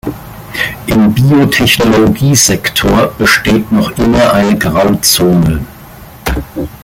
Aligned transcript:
Im 0.87 1.13
Biotechnologiesektor 1.13 3.09
besteht 3.19 3.71
noch 3.71 3.95
immer 3.99 4.33
eine 4.33 4.57
Grauzone. 4.57 5.63